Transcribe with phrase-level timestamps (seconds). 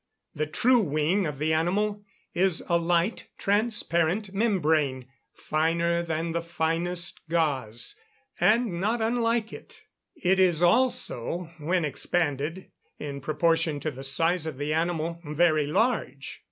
[0.33, 2.03] The true wing of the animal
[2.33, 7.93] is a light, transparent membrane, finer than the finest gauze,
[8.39, 9.83] and not unlike it.
[10.15, 16.39] It is also, when expanded, in proportion to the size of the animal, very large.